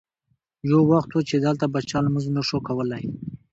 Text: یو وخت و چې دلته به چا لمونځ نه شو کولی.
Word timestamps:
یو 0.69 0.79
وخت 0.91 1.09
و 1.13 1.19
چې 1.29 1.35
دلته 1.45 1.65
به 1.73 1.79
چا 1.89 1.99
لمونځ 2.05 2.25
نه 2.35 2.41
شو 2.47 2.57
کولی. 2.67 3.03